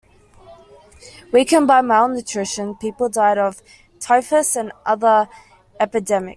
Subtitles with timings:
[1.31, 3.61] Weakened by malnutrition, people died of
[3.99, 5.29] typhus and other
[5.79, 6.29] epidemics.